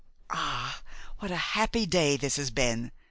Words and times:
'Ah! 0.31 0.81
what 1.19 1.29
a 1.29 1.35
happy 1.53 1.85
day 1.85 2.17
this 2.17 2.37
has 2.37 2.49
been! 2.49 2.91